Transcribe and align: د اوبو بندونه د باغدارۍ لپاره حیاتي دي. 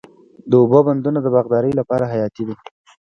د 0.49 0.51
اوبو 0.61 0.79
بندونه 0.87 1.19
د 1.21 1.27
باغدارۍ 1.35 1.71
لپاره 1.79 2.05
حیاتي 2.13 2.43
دي. 2.47 2.55